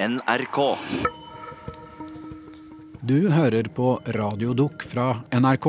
[0.00, 0.76] NRK.
[3.02, 5.66] Du hører på Radiodukk fra NRK.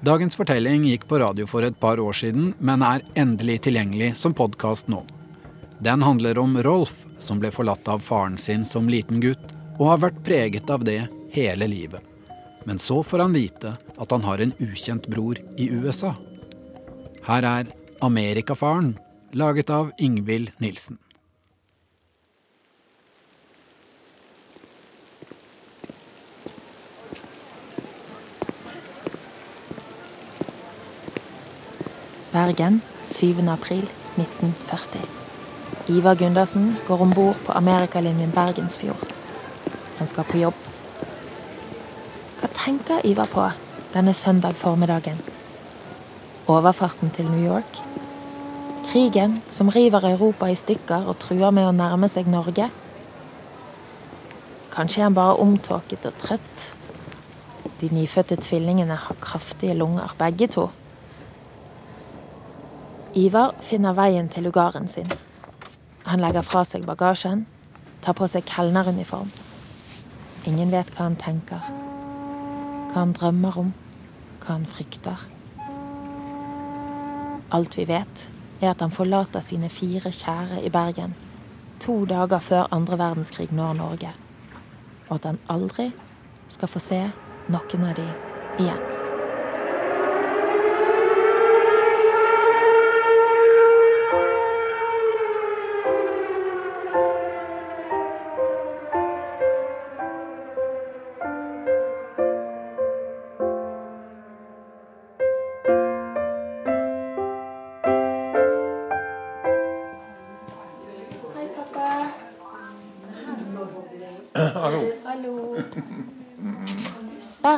[0.00, 4.34] Dagens fortelling gikk på radio for et par år siden, men er endelig tilgjengelig som
[4.34, 5.04] podkast nå.
[5.78, 9.46] Den handler om Rolf, som ble forlatt av faren sin som liten gutt,
[9.78, 11.04] og har vært preget av det
[11.38, 12.02] hele livet.
[12.66, 16.16] Men så får han vite at han har en ukjent bror i USA.
[17.30, 17.72] Her er
[18.02, 18.96] Amerikafaren,
[19.30, 20.98] laget av Ingvild Nilsen.
[32.34, 33.48] Bergen 7.
[33.48, 35.00] april 1940.
[35.88, 39.12] Ivar Gundersen går om bord på Amerikalinjen Bergensfjord.
[39.98, 40.58] Han skal på jobb.
[42.40, 43.46] Hva tenker Ivar på
[43.94, 45.22] denne søndag formiddagen?
[46.50, 47.78] Overfarten til New York?
[48.90, 52.66] Krigen som river Europa i stykker og truer med å nærme seg Norge?
[54.74, 56.72] Kanskje er han bare omtåket og trøtt?
[57.78, 60.72] De nyfødte tvillingene har kraftige lunger, begge to.
[63.14, 65.10] Ivar finner veien til lugaren sin.
[66.04, 67.44] Han legger fra seg bagasjen,
[68.02, 69.30] tar på seg kelneruniform.
[70.50, 71.68] Ingen vet hva han tenker,
[72.90, 73.70] hva han drømmer om,
[74.42, 75.28] hva han frykter.
[77.54, 78.26] Alt vi vet,
[78.60, 81.14] er at han forlater sine fire kjære i Bergen
[81.84, 84.10] to dager før andre verdenskrig når Norge,
[85.08, 85.90] og at han aldri
[86.48, 87.00] skal få se
[87.52, 88.10] noen av de
[88.58, 88.93] igjen.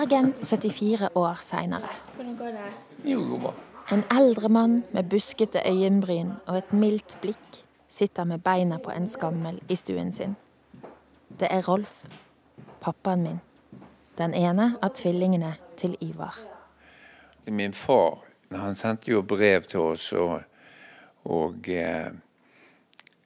[0.07, 1.89] Bergen 74 år seinere.
[2.15, 2.73] Hvordan går det?
[3.05, 3.55] Jo, det går bra.
[3.93, 7.59] En eldre mann med buskete øyenbryn og et mildt blikk
[7.89, 10.37] sitter med beina på en skammel i stuen sin.
[11.41, 12.05] Det er Rolf,
[12.81, 13.41] pappaen min.
[14.19, 16.39] Den ene av tvillingene til Ivar.
[17.47, 18.23] Min far
[18.55, 20.39] han sendte jo brev til oss og,
[21.25, 22.15] og eh,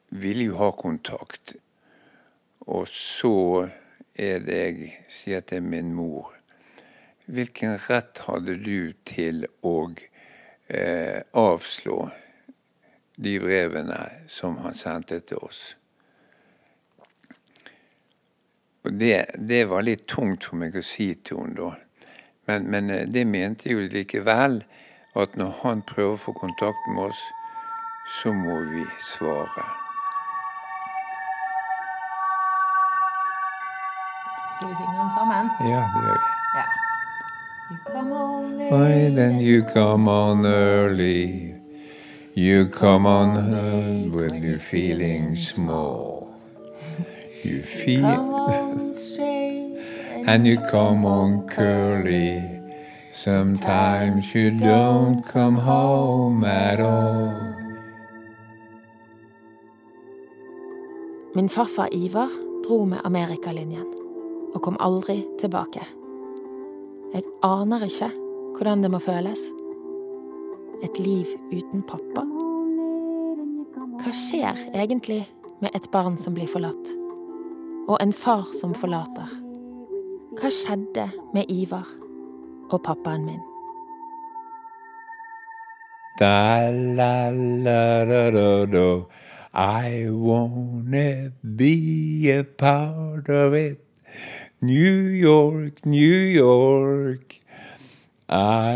[0.08, 1.56] ville jo ha kontakt.
[2.60, 3.68] Og så
[4.16, 6.39] er det jeg sier til min mor
[7.30, 9.74] Hvilken rett hadde du til å
[10.66, 11.98] eh, avslå
[13.14, 15.60] de brevene som han sendte til oss?
[18.82, 21.70] Og det, det var litt tungt for meg å si til henne da.
[22.50, 24.64] Men, men eh, det mente jo likevel,
[25.14, 27.22] at når han prøver å få kontakt med oss,
[28.18, 29.68] så må vi svare.
[34.56, 35.56] Skal vi synge den sammen?
[35.70, 36.38] Ja, det gjør vi.
[36.58, 36.79] Ja.
[37.70, 41.54] Why then you come on early?
[42.34, 46.34] You come on uh, when you're feeling small.
[47.44, 48.50] You feel
[50.26, 52.42] and you come on curly.
[53.12, 57.54] Sometimes you don't come home at all.
[61.34, 62.30] Min farfar Ivar
[62.66, 63.86] dro med Amerikalinjen
[64.54, 65.99] og kom aldri tilbake.
[67.10, 68.06] Jeg aner ikke
[68.54, 69.40] hvordan det må føles.
[70.86, 72.22] Et liv uten pappa?
[74.00, 75.24] Hva skjer egentlig
[75.60, 76.92] med et barn som blir forlatt?
[77.90, 79.26] Og en far som forlater?
[80.38, 81.88] Hva skjedde med Ivar
[82.70, 83.42] og pappaen min?
[86.20, 88.88] Da la la da da da.
[89.52, 93.82] I wanna be a part of it.
[94.62, 97.40] New York, New York.
[98.28, 98.72] Ja.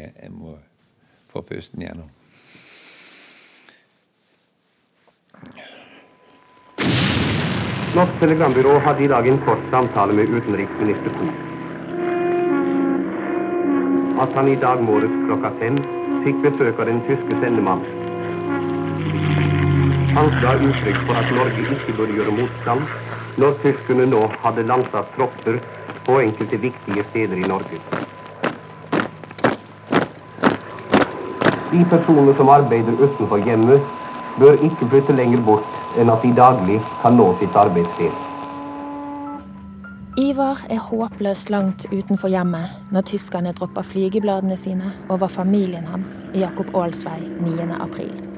[0.00, 0.58] Jeg må
[1.28, 2.08] få pusten igjennom.
[7.94, 11.34] Norsk telegrambyrå hadde i dag en kort samtale med utenriksminister Kohl.
[14.24, 15.76] At han i dag morges klokka fem
[16.24, 18.03] fikk besøk av den tyske sendemannen.
[20.14, 22.84] Han ga uttrykk for at Norge ikke burde gjøre motstand
[23.42, 25.56] når tyskerne nå hadde landsatt tropper
[26.06, 27.80] på enkelte viktige steder i Norge.
[31.72, 33.82] De personer som arbeider utenfor hjemmet,
[34.38, 38.14] bør ikke flytte lenger bort enn at de daglig kan nå sitt arbeidssted.
[40.22, 46.46] Ivar er håpløst langt utenfor hjemmet når tyskerne dropper flygebladene sine over familien hans i
[46.46, 48.33] Jakob Aals vei 9.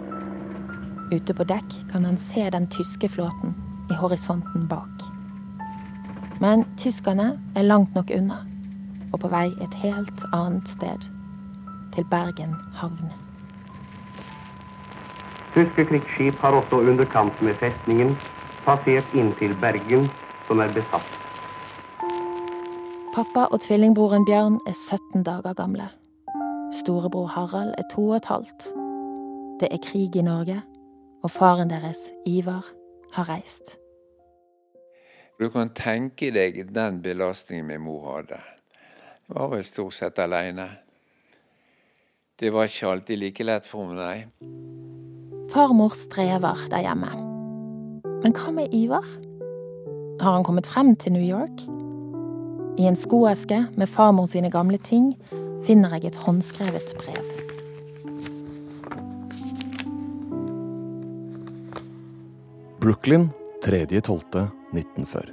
[1.12, 3.54] Ute på dekk kan han se den tyske flåten
[3.90, 5.04] i horisonten bak.
[6.40, 8.40] Men tyskerne er langt nok unna,
[9.12, 11.06] og på vei et helt annet sted.
[11.94, 13.12] Til Bergen havn.
[15.54, 18.16] Tyske krigsskip har også under kamp med festningen
[18.66, 20.10] passert inn til Bergen,
[20.48, 21.14] som er besatt.
[23.14, 25.86] Pappa og tvillingbroren Bjørn er 17 dager gamle.
[26.74, 28.72] Storebror Harald er to og et halvt.
[29.60, 30.60] Det er krig i Norge,
[31.26, 32.62] og faren deres, Ivar,
[33.16, 33.80] har reist.
[35.40, 38.38] Du kan tenke deg den belastningen min mor hadde.
[39.26, 40.68] Hun var vel stort sett aleine.
[42.38, 44.28] Det var ikke alltid like lett for meg.
[45.50, 47.10] Farmor strever der hjemme.
[48.22, 49.08] Men hva med Ivar?
[50.22, 51.66] Har han kommet frem til New York?
[52.78, 55.10] I en skoeske med farmor sine gamle ting
[55.66, 57.35] finner jeg et håndskrevet brev.
[62.86, 63.30] Brooklyn
[63.64, 65.30] 3.12.1940.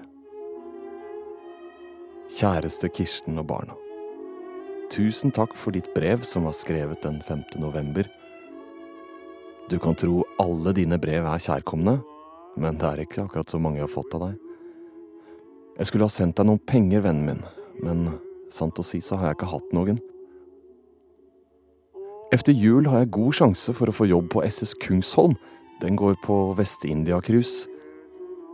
[2.33, 3.75] Kjæreste Kirsten og barna.
[4.89, 7.44] Tusen takk for ditt brev som var skrevet den 5.
[7.61, 8.09] november.
[9.69, 12.00] Du kan tro alle dine brev er kjærkomne,
[12.57, 14.41] men det er ikke akkurat så mange jeg har fått av deg.
[15.77, 17.47] Jeg skulle ha sendt deg noen penger, vennen min,
[17.85, 18.06] men
[18.49, 20.01] sant å si så har jeg ikke hatt noen.
[22.33, 25.38] Efter jul har jeg god sjanse for å få jobb på SS Kungsholm.
[25.81, 27.67] Den går på Vest-India-cruise.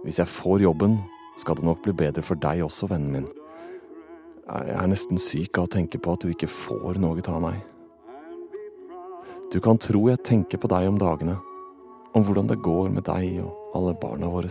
[0.04, 1.00] Hvis jeg får jobben,
[1.38, 3.28] skal det nok bli bedre for deg også, vennen min.
[4.50, 7.60] Jeg er nesten syk av å tenke på at du ikke får noe av meg.
[9.54, 11.38] Du kan tro jeg tenker på deg om dagene,
[12.14, 14.50] om hvordan det går med deg og alle barna våre.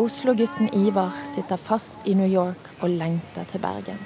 [0.00, 3.98] Oslo-gutten Ivar sitter fast i New York og lengter til Bergen.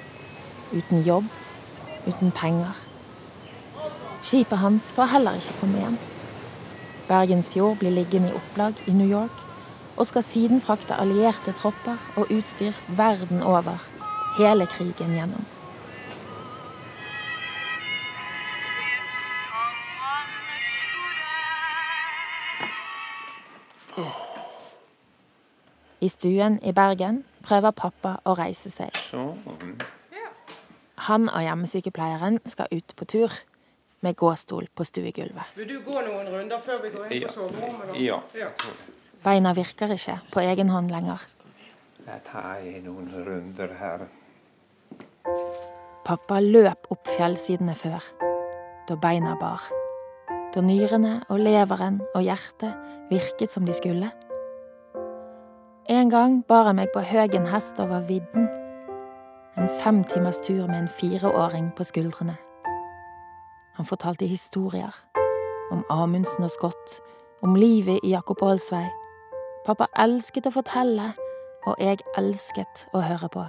[0.75, 1.23] Uten jobb,
[2.07, 2.75] uten penger.
[4.21, 5.95] Skipet hans får heller ikke komme hjem.
[7.07, 9.39] Bergensfjord blir liggende i opplag i New York
[9.95, 13.79] og skal siden frakte allierte tropper og utstyr verden over
[14.35, 15.54] hele krigen gjennom.
[26.05, 28.93] I stuen i Bergen prøver pappa å reise seg.
[31.07, 33.33] Han og hjemmesykepleieren skal ut på tur
[34.05, 35.55] med gåstol på stuegulvet.
[35.57, 37.95] Vil du gå noen runder før vi går inn på soverommet?
[38.01, 38.19] Ja.
[38.37, 38.51] Ja.
[39.25, 41.23] Beina virker ikke på egen hånd lenger.
[42.05, 44.05] Jeg tar noen runder her.
[46.05, 48.05] Pappa løp opp fjellsidene før,
[48.85, 49.65] da beina bar.
[50.53, 54.11] Da nyrene og leveren og hjertet virket som de skulle.
[55.89, 58.47] En gang bar han meg på Høgen hest over vidden.
[59.57, 62.35] En fem timers tur med en fireåring på skuldrene.
[63.77, 64.95] Han fortalte historier.
[65.71, 67.01] Om Amundsen og Scott,
[67.41, 68.87] om livet i Jakob Aals vei.
[69.65, 71.11] Pappa elsket å fortelle,
[71.69, 73.45] og jeg elsket å høre på.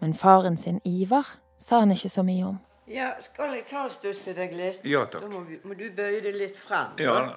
[0.00, 1.26] Men faren sin Ivar
[1.58, 2.62] sa han ikke så mye om.
[2.86, 4.86] Ja, skal jeg ta og stusse deg litt?
[4.86, 5.26] Ja, takk.
[5.26, 6.94] Da må, vi, må du bøye deg litt frem.
[7.02, 7.34] Ja,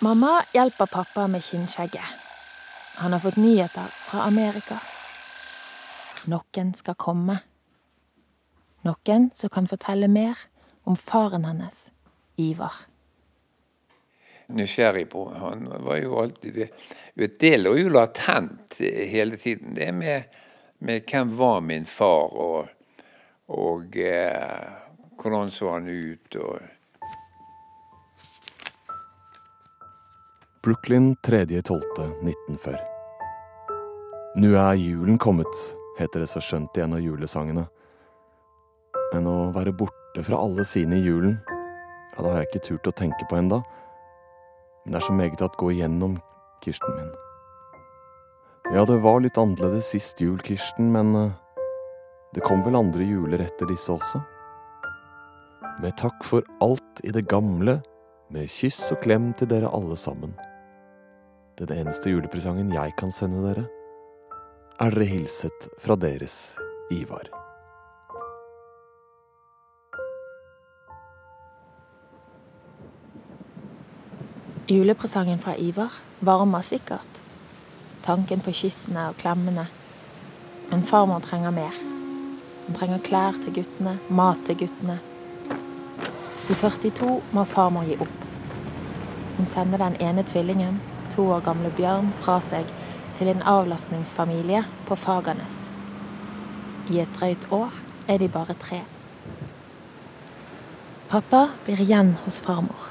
[0.00, 2.31] Mamma hjelper pappa med kinnskjegget.
[2.94, 4.78] Han har fått nyheter fra Amerika.
[6.30, 7.38] Noen skal komme.
[8.86, 10.38] Noen som kan fortelle mer
[10.84, 11.86] om faren hans,
[12.36, 12.72] Ivar.
[14.52, 15.28] nysgjerrig på.
[15.28, 16.68] Han var jo alltid
[17.14, 19.74] Det lå jo latent hele tiden.
[19.74, 20.22] Det med,
[20.78, 22.68] med hvem var min far, og,
[23.46, 24.70] og eh,
[25.20, 26.58] hvordan så han ut, og
[30.62, 32.76] Brooklyn 3.12.1940.
[34.36, 35.50] Nu er julen kommet,
[35.98, 37.64] heter det så skjønt i en av julesangene.
[39.10, 42.90] Men å være borte fra alle sine i julen, ja, det har jeg ikke turt
[42.92, 43.58] å tenke på enda.
[44.84, 46.14] Men det er så meget at gå igjennom,
[46.62, 47.10] Kirsten min.
[48.70, 51.34] Ja, det var litt annerledes sist jul, Kirsten, men eh,
[52.38, 54.22] det kom vel andre juler etter disse også?
[55.82, 57.80] Med takk for alt i det gamle,
[58.30, 60.38] med kyss og klem til dere alle sammen.
[61.62, 63.62] Den eneste julepresangen jeg kan sende dere,
[64.82, 66.56] er dere hilset fra deres
[66.90, 67.28] Ivar.
[74.66, 77.22] Julepresangen fra Ivar varmer sikkert.
[78.02, 79.68] Tanken på kyssene og klemmene.
[80.70, 81.78] Men farmor trenger mer.
[82.66, 84.98] Hun trenger klær til guttene, mat til guttene.
[86.50, 88.24] I 42 må farmor gi opp.
[89.36, 90.80] Hun sender den ene tvillingen,
[91.12, 92.68] to år gamle Bjørn, fra seg
[93.18, 95.66] til en avlastningsfamilie på Fagernes.
[96.90, 97.76] I et drøyt år
[98.08, 98.80] er de bare tre.
[101.12, 102.88] Pappa blir igjen hos farmor.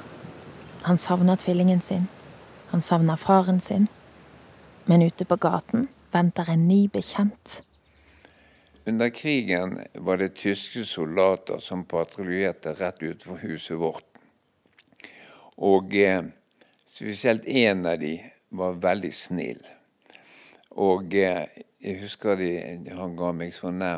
[0.86, 2.08] Han savner tvillingen sin.
[2.70, 3.88] Han savner faren sin.
[4.86, 7.64] Men ute på gaten venter en ny bekjent.
[8.86, 14.06] Under krigen var det tyske soldater som patruljerte rett utenfor huset vårt.
[15.58, 16.24] Og eh,
[16.92, 18.18] spesielt én av de
[18.50, 19.62] var veldig snill.
[20.72, 21.48] Og eh,
[21.82, 22.52] jeg husker de,
[22.92, 23.94] han ga meg sånne,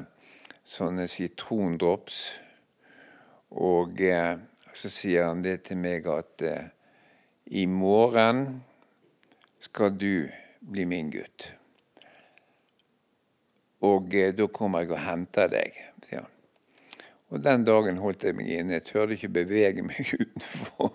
[0.66, 2.24] sånne sitrondrops.
[3.54, 4.38] Og eh,
[4.74, 6.70] så sier han det til meg at eh,
[7.54, 8.62] i morgen
[9.64, 10.30] skal du
[10.64, 11.50] bli min gutt.
[13.84, 16.30] Og eh, da kommer jeg og henter deg, sier han.
[17.34, 18.78] Og den dagen holdt jeg meg inne.
[18.78, 20.94] Jeg turte ikke bevege meg utenfor.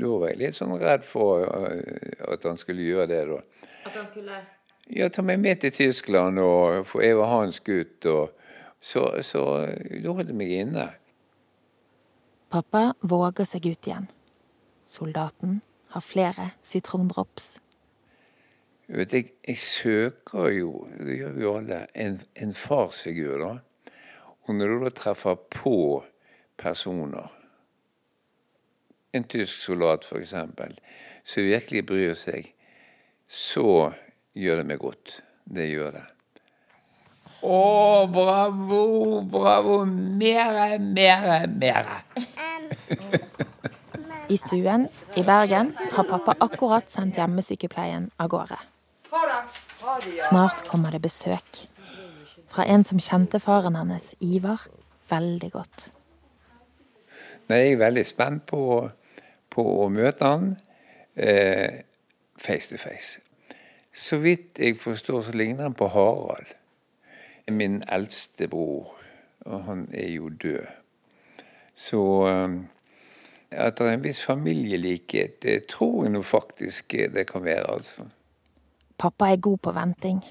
[0.00, 3.40] Da var jeg litt sånn redd for eh, at han skulle gjøre det, da.
[3.86, 4.38] At han skulle
[4.86, 8.06] Ja, ta meg med til Tyskland, og for jeg var hans gutt.
[8.06, 8.30] og
[8.80, 10.88] så, så da holdt jeg meg inne.
[12.52, 14.06] Pappa våger seg ut igjen.
[14.86, 15.60] Soldaten
[15.90, 17.56] har flere sitrondrops.
[18.86, 23.42] Vet, jeg, jeg søker jo, det gjør vi alle, en, en farsfigur.
[23.42, 23.92] da.
[24.46, 25.74] Og når du da treffer på
[26.60, 27.32] personer,
[29.16, 30.34] en tysk soldat f.eks.,
[31.26, 32.52] som virkelig bryr seg,
[33.26, 33.92] så
[34.36, 35.20] gjør det meg godt.
[35.46, 36.04] Det gjør det.
[37.46, 38.82] Å, bravo,
[39.30, 39.84] bravo!
[39.86, 42.00] Mere, mere, mere.
[44.32, 48.58] I stuen i Bergen har pappa akkurat sendt hjemmesykepleien av gårde.
[50.26, 51.60] Snart kommer det besøk.
[52.50, 54.66] Fra en som kjente faren hennes, Ivar,
[55.10, 55.90] veldig godt.
[57.46, 58.88] Nei, jeg er veldig spent på,
[59.50, 60.52] på å møte han
[61.16, 61.82] eh,
[62.38, 63.20] face to face.
[63.96, 66.52] Så vidt jeg forstår, så ligner han på Harald.
[67.48, 68.92] Min eldste bror.
[69.46, 70.66] Og han er jo død.
[71.76, 72.56] Så eh,
[73.50, 78.08] at det er en viss familielikhet, det tror jeg nå faktisk det kan være, altså.
[78.98, 80.24] Pappa er god på venting.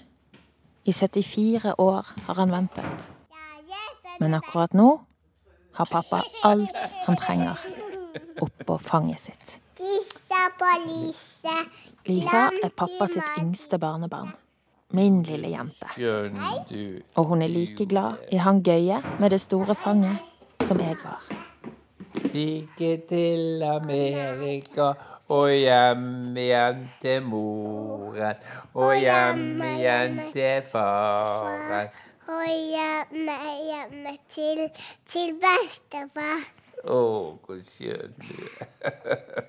[0.86, 3.12] I 74 år har han ventet.
[4.20, 4.90] Men akkurat nå
[5.74, 7.75] har pappa alt han trenger
[8.42, 9.60] oppå fanget sitt.
[9.80, 11.58] Lisa på Lise.
[12.06, 14.34] Lisa er pappa sitt yngste barnebarn.
[14.96, 15.88] Min lille jente.
[17.16, 20.18] Og hun er like glad i han gøye med det store fanget
[20.64, 21.22] som jeg var.
[22.34, 24.94] Like til Amerika
[25.28, 28.36] og hjem igjen til moren.
[28.74, 31.90] Og hjem igjen til faren.
[32.28, 34.70] Og hjem igjen til,
[35.10, 36.46] til bestefar.
[36.86, 36.98] Å,
[37.42, 39.46] hvor skjønn du er.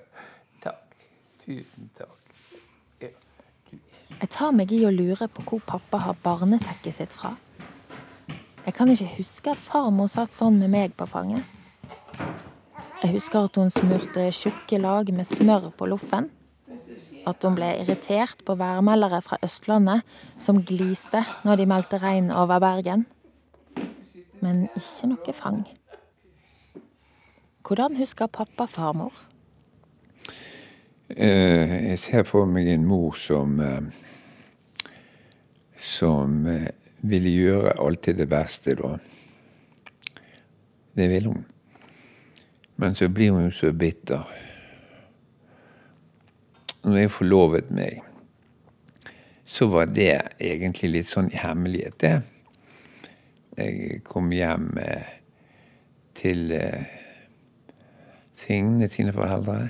[0.63, 0.95] takk.
[1.43, 2.13] Tusen takk.
[4.17, 7.35] Jeg tar meg i å lure på hvor pappa har barnetekket sitt fra.
[8.65, 11.45] Jeg kan ikke huske at farmor satt sånn med meg på fanget.
[13.03, 16.31] Jeg husker at hun smurte tjukke lag med smør på loffen.
[17.29, 20.01] At hun ble irritert på værmeldere fra Østlandet
[20.41, 23.05] som gliste når de meldte regn over Bergen.
[24.41, 25.67] Men ikke noe fang.
[27.67, 29.13] Hvordan husker pappa farmor?
[31.09, 33.81] Eh, jeg ser for meg en mor som eh,
[35.77, 36.69] som eh,
[37.01, 38.97] ville gjøre alltid det beste, da.
[40.95, 41.45] Det ville hun.
[42.75, 44.23] Men så blir hun jo så bitter.
[46.83, 48.01] Når jeg forlovet meg,
[49.45, 52.15] så var det egentlig litt sånn hemmelighet, det.
[53.57, 55.11] Jeg kom hjem eh,
[56.17, 57.06] til eh,
[58.37, 59.69] Signe sine foreldre.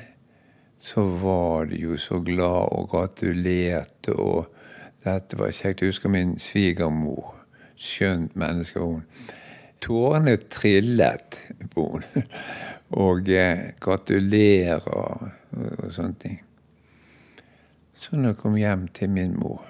[0.79, 4.51] Så var de jo så glad og gratulerte, og
[5.05, 5.81] dette var kjekt.
[5.81, 7.33] Jeg husker min svigermor.
[7.77, 9.03] Skjønt menneske hun.
[9.81, 11.38] Tårene trillet
[11.74, 12.25] på henne.
[12.97, 16.38] Og eh, gratulerer og, og, sånne ting.
[18.00, 19.65] Så når jeg kom hjem til min mor,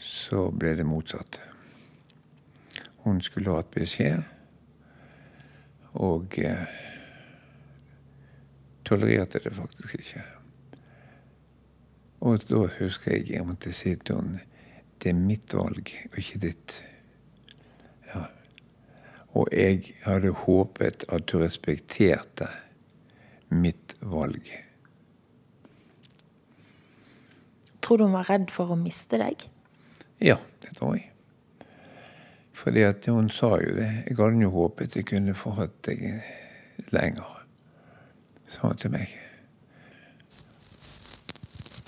[0.00, 1.36] så ble det motsatt.
[3.04, 4.24] Hun skulle hatt beskjed,
[6.00, 6.64] og eh,
[8.86, 10.24] tolererte det faktisk ikke.
[12.26, 14.44] Og da husker jeg jeg måtte si til henne
[15.02, 16.74] det er mitt valg, og ikke ditt.
[18.08, 18.22] Ja.
[19.36, 22.48] Og jeg hadde håpet at du respekterte
[23.52, 24.48] mitt valg.
[27.84, 29.44] Tror du hun var redd for å miste deg?
[30.18, 31.12] Ja, det tror jeg.
[32.56, 33.90] Fordi at hun sa jo det.
[34.08, 36.08] Jeg hadde jo håpet jeg kunne få hatt deg
[36.96, 37.35] lenger,
[38.48, 39.10] sa hun til meg.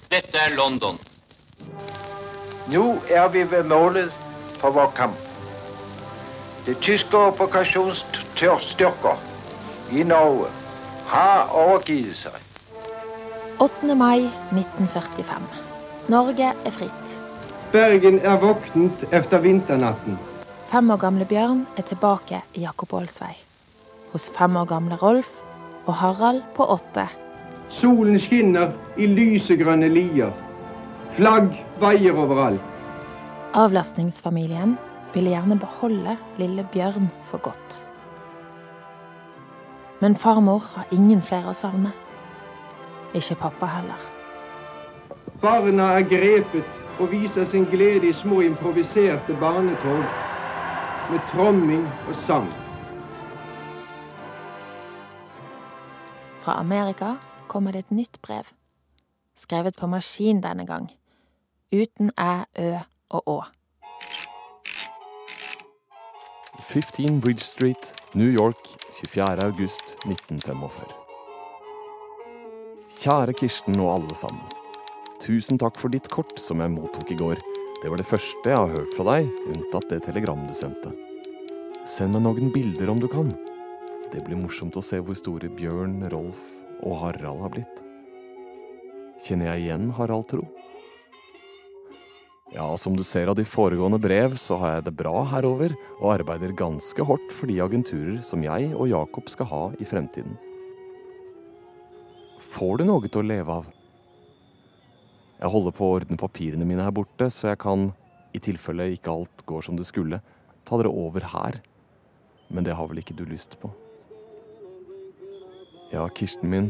[0.08, 0.98] Dette er London.
[2.72, 4.12] Nå er vi ved målet
[4.60, 5.16] for vår kamp.
[6.66, 9.16] De tyske operasjonsstyrker
[9.92, 10.50] i Norge
[11.08, 12.36] har overgitt seg.
[13.58, 13.94] 8.
[13.96, 15.48] mai 1945.
[16.12, 17.16] Norge er fritt.
[17.72, 20.18] Bergen er våknet etter vinternatten.
[20.68, 23.34] Fem år gamle Bjørn er tilbake i Jakob Aalsvei.
[24.12, 25.38] Hos fem år gamle Rolf
[25.88, 27.06] og Harald på åtte.
[27.68, 30.32] Solen skinner i lysegrønne lier.
[31.16, 32.84] Flagg vaier overalt.
[33.56, 34.76] Avlastningsfamilien
[35.14, 37.80] ville gjerne beholde lille Bjørn for godt.
[40.00, 41.90] Men farmor har ingen flere å savne.
[43.16, 44.04] Ikke pappa heller.
[45.42, 50.04] Barna er grepet og viser sin glede i små improviserte barnetog
[51.10, 52.48] med tromming og sang.
[56.48, 58.46] Fra Amerika kommer det et nytt brev.
[59.36, 60.86] Skrevet på maskin denne gang.
[61.68, 62.68] Uten æ, ø
[63.18, 63.34] og å.
[66.64, 68.64] 15 Bridge Street, New York,
[68.96, 69.44] 24.
[69.44, 70.88] august 1945.
[72.96, 74.48] Kjære Kirsten og alle sammen.
[75.20, 77.44] Tusen takk for ditt kort som jeg mottok i går.
[77.82, 80.96] Det var det første jeg har hørt fra deg, unntatt det telegrammet du sendte.
[81.84, 83.36] Send meg noen bilder om du kan.
[84.08, 86.40] Det blir morsomt å se hvor store Bjørn, Rolf
[86.80, 87.80] og Harald har blitt.
[89.20, 90.46] Kjenner jeg igjen Harald, tro?
[92.54, 96.14] Ja, som du ser av de foregående brev, så har jeg det bra herover, og
[96.14, 100.38] arbeider ganske hardt for de agenturer som jeg og Jakob skal ha i fremtiden.
[102.48, 103.66] Får du noe til å leve av?
[105.38, 107.90] Jeg holder på å ordne papirene mine her borte, så jeg kan,
[108.32, 110.22] i tilfelle ikke alt går som det skulle,
[110.64, 111.60] ta dere over her.
[112.48, 113.68] Men det har vel ikke du lyst på?
[115.88, 116.66] Ja, Kirsten min,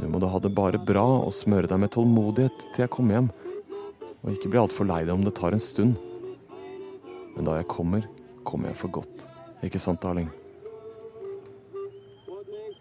[0.00, 3.18] nå må du ha det bare bra og smøre deg med tålmodighet til jeg kommer
[3.18, 3.28] hjem.
[4.24, 5.98] Og ikke bli altfor lei deg om det tar en stund.
[7.36, 8.06] Men da jeg kommer,
[8.48, 9.26] kommer jeg for godt.
[9.66, 10.30] Ikke sant, darling?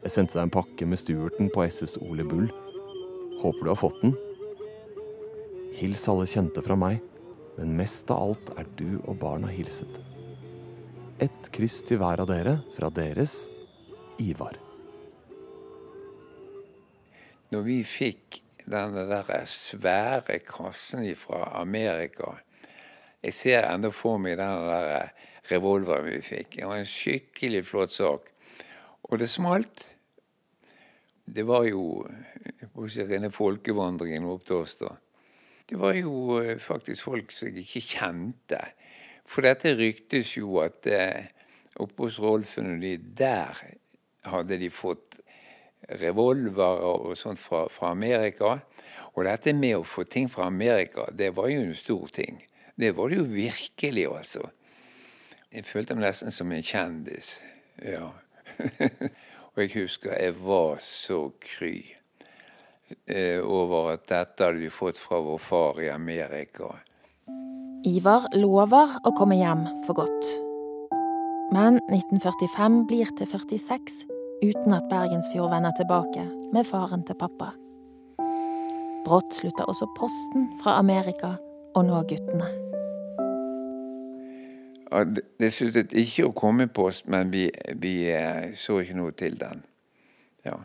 [0.05, 2.47] Jeg sendte deg en pakke med Stuarten på SS Ole Bull.
[3.41, 4.15] Håper du har fått den.
[5.75, 7.01] Hils alle kjente fra meg,
[7.59, 9.99] men mest av alt er du og barna hilset.
[11.19, 13.43] Ett kryss til hver av dere fra deres
[14.23, 14.64] Ivar.
[17.55, 22.33] Når vi fikk denne der svære kassen fra Amerika
[23.23, 25.13] Jeg ser ennå for meg den der
[25.47, 26.57] revolveren vi fikk.
[26.57, 28.27] Det var en skikkelig flott sak.
[29.07, 29.85] Og det smalt.
[31.25, 32.03] Det var jo
[32.75, 34.91] rene folkevandringen opp til oss da.
[35.65, 38.61] Det var jo faktisk folk som jeg ikke kjente.
[39.25, 41.31] For dette ryktes jo at eh,
[41.81, 43.63] oppe hos Rolfen og de der
[44.27, 45.21] hadde de fått
[45.89, 48.57] revolver og sånt fra, fra, Amerika.
[49.15, 52.41] Og dette med å få ting fra Amerika, det var jo en stor ting.
[52.75, 54.49] Det var det jo virkelig, altså.
[55.53, 57.37] Jeg følte meg nesten som en kjendis.
[57.79, 58.09] Ja.
[59.53, 61.77] og jeg husker jeg var så kry
[63.07, 66.73] eh, over at dette hadde vi fått fra vår far i Amerika.
[67.85, 70.33] Ivar lover å komme hjem for godt.
[71.55, 74.03] Men 1945 blir til 46
[74.43, 77.51] uten at Bergensfjord vender tilbake med faren til pappa.
[79.05, 81.35] Brått slutta også posten fra Amerika
[81.75, 82.47] og nå guttene.
[84.91, 85.03] Ja,
[85.39, 87.49] det sluttet ikke å komme post, men vi,
[87.81, 87.95] vi
[88.57, 89.63] så ikke noe til den.
[90.45, 90.59] Ja.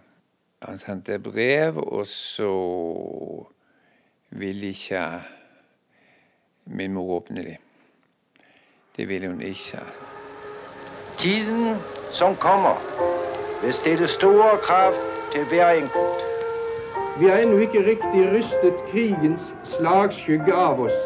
[0.62, 2.50] Han sendte brev, og så
[4.30, 5.04] ville ikke
[6.64, 7.56] min mor åpne dem.
[8.96, 9.80] Det ville hun ikke.
[11.18, 11.76] Tiden
[12.12, 12.76] som kommer,
[13.62, 14.92] vil stille store krav
[15.32, 16.20] til hver enkelt.
[17.18, 20.98] Vi har ennå ikke riktig rystet krigens slagskygge av oss.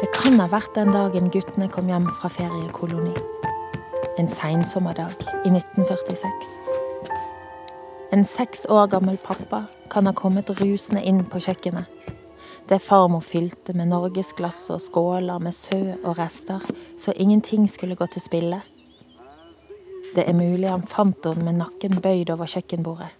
[0.00, 3.14] Det kan ha vært den dagen guttene kom hjem fra feriekoloni.
[4.18, 6.52] En seinsommerdag i 1946.
[8.12, 12.01] En seks år gammel pappa kan ha kommet rusende inn på kjøkkenet.
[12.68, 16.62] Det farmor fylte med norgesglass og skåler med sø og rester,
[16.98, 18.60] så ingenting skulle gå til spille.
[20.14, 23.10] Det er mulig han fant henne med nakken bøyd over kjøkkenbordet.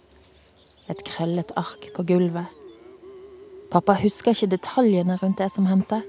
[0.89, 2.47] Et krøllet ark på gulvet.
[3.71, 6.03] Pappa husker ikke detaljene rundt det som hendte,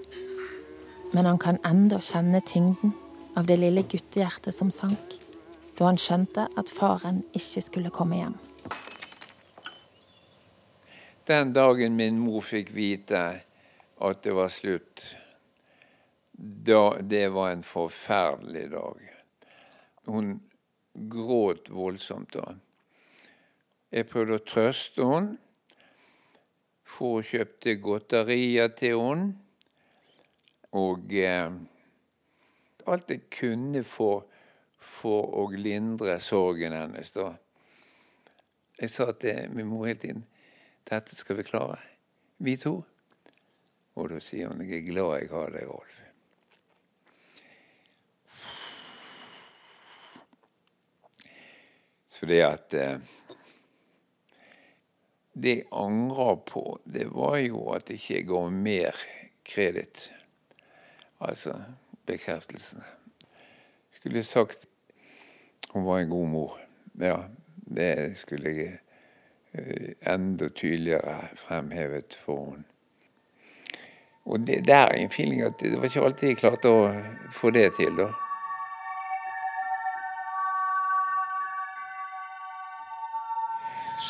[1.14, 2.92] men han kan enda kjenne tyngden
[3.36, 5.18] av det lille guttehjertet som sank
[5.78, 8.36] da han skjønte at faren ikke skulle komme hjem.
[11.26, 13.20] Den dagen min mor fikk vite
[14.04, 15.00] at det var slutt,
[16.36, 18.98] da, det var en forferdelig dag.
[20.04, 20.34] Hun
[20.92, 22.52] gråt voldsomt da.
[23.94, 25.38] Jeg prøvde å trøste henne.
[26.94, 29.32] For å kjøpte godterier til henne.
[30.76, 31.56] Og eh,
[32.84, 34.26] alt jeg kunne for,
[34.76, 37.14] for å lindre sorgen hennes.
[37.16, 37.32] da.
[38.76, 40.24] Jeg sa til min mor hele tiden
[40.84, 41.78] dette skal vi klare,
[42.36, 42.78] vi to.
[43.94, 46.00] Og da sier hun jeg er glad jeg har deg, Rolf.
[52.14, 52.98] Så det at eh,
[55.34, 59.00] Det jeg angrer på, det var jo at jeg ikke ga mer
[59.42, 60.04] kreditt.
[61.18, 61.56] Altså
[62.06, 62.84] bekreftelsen.
[63.98, 64.68] Skulle sagt
[65.74, 66.60] hun var en god mor.
[67.00, 67.24] Ja,
[67.66, 68.83] det skulle jeg
[70.06, 72.64] enda tydeligere fremhevet for henne.
[74.24, 76.84] Og det der er en feeling at det var ikke alltid jeg klarte å
[77.32, 78.08] få det til, da.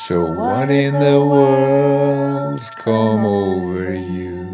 [0.07, 4.45] So what in the world's come over you?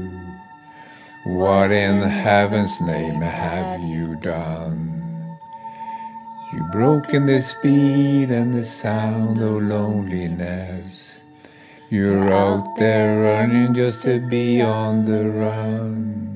[1.26, 4.91] What in heaven's name have you done?
[6.54, 11.22] You broken the speed and the sound of loneliness.
[11.90, 16.28] You're out there running just to be on the run.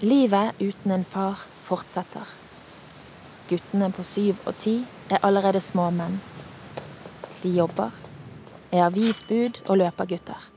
[0.00, 2.26] Livet uten en far fortsetter.
[3.48, 6.18] Guttene på syv og ti er allerede små menn.
[7.42, 7.94] De jobber,
[8.72, 10.50] er avisbud og løpergutter.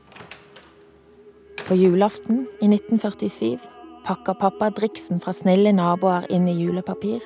[1.68, 3.77] På julaften i 1947
[4.08, 7.20] pakker pappa driksen fra snille naboer inn i julepapir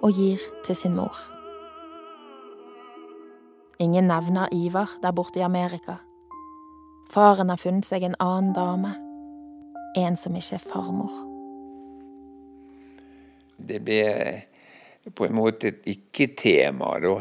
[0.00, 1.18] og gir til sin mor.
[3.82, 5.98] Ingen nevner Ivar der borte i Amerika.
[7.12, 8.94] Faren har funnet seg en annen dame.
[10.00, 11.12] En som ikke er farmor.
[13.60, 14.00] Det ble
[15.12, 17.14] på en måte et ikke-tema, da.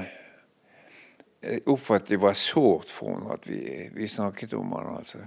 [1.41, 5.25] Jeg oppfattet det var sårt for henne at vi, vi snakket om han, altså.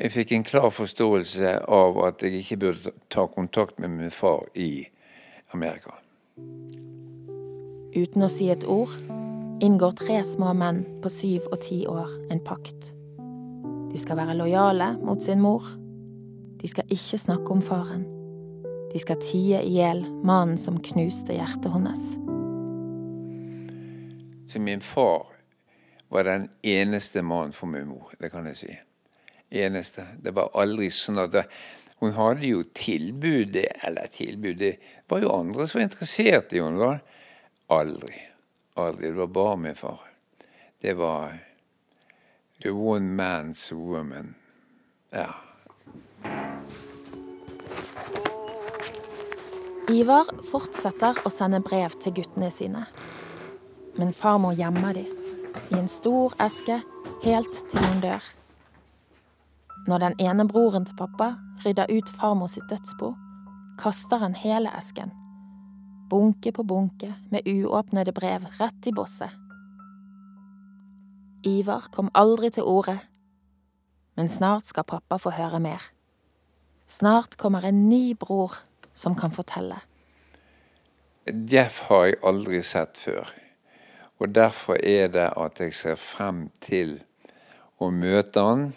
[0.00, 4.46] Jeg fikk en klar forståelse av at jeg ikke burde ta kontakt med min far
[4.56, 4.86] i
[5.52, 5.92] Amerika.
[7.92, 8.94] Uten å si et ord
[9.60, 12.94] inngår tre små menn på syv og ti år en pakt.
[13.92, 15.68] De skal være lojale mot sin mor.
[16.64, 18.08] De skal ikke snakke om faren.
[18.94, 22.12] De skal tie i hjel mannen som knuste hjertet hennes.
[24.48, 25.28] Så min far
[26.08, 28.78] var den eneste mannen for min mor, det kan jeg si.
[29.50, 30.06] Eneste.
[30.22, 31.44] Det var aldri sånn at
[32.00, 36.94] Hun hadde jo tilbudet, eller tilbudet Det var jo andre som var interessert i henne.
[37.68, 38.30] Aldri
[38.80, 39.06] aldri.
[39.06, 40.00] Det var bare min far.
[40.80, 41.38] Det var
[42.62, 44.34] the one man's woman.
[45.10, 45.34] Ja.
[49.88, 52.84] Ivar fortsetter å sende brev til guttene sine.
[53.98, 55.16] Men farmor gjemmer dem
[55.70, 56.78] i en stor eske
[57.24, 58.22] helt til hun dør.
[59.88, 63.14] Når den ene broren til pappa rydder ut farmor sitt dødsbo,
[63.80, 65.14] kaster han hele esken
[66.10, 69.30] bunke på bunke med uåpnede brev rett i bosset.
[71.46, 72.98] Ivar kom aldri til orde,
[74.18, 75.84] men snart skal pappa få høre mer.
[76.90, 78.58] Snart kommer en ny bror
[78.94, 79.78] som kan fortelle.
[81.30, 83.30] Jeff har jeg aldri sett før,
[84.18, 86.98] og derfor er det at jeg ser frem til
[87.78, 88.70] å møte han.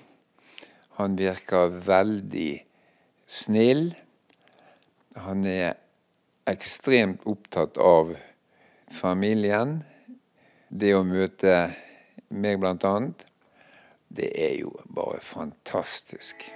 [1.03, 2.63] Han virker veldig
[3.27, 3.89] snill.
[5.19, 5.73] Han er
[6.47, 8.13] ekstremt opptatt av
[8.87, 9.81] familien.
[10.71, 11.73] Det å møte
[12.31, 13.25] meg, blant annet,
[14.07, 16.47] det er jo bare fantastisk.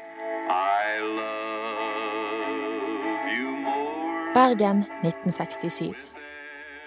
[4.38, 5.92] Bergen 1967.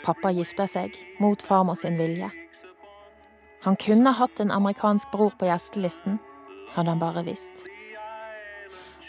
[0.01, 2.33] Pappa gifter seg mot farmor sin vilje.
[3.69, 6.17] Han kunne hatt en amerikansk bror på gjestelisten,
[6.75, 7.67] hadde han bare visst.